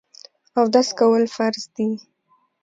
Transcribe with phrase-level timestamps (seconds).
[0.57, 1.89] اودس کول فرض دي.